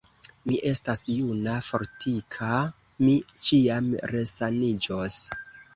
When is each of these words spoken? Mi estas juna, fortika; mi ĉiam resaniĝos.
Mi 0.49 0.55
estas 0.69 1.03
juna, 1.17 1.53
fortika; 1.69 2.49
mi 3.05 3.15
ĉiam 3.47 3.95
resaniĝos. 4.17 5.25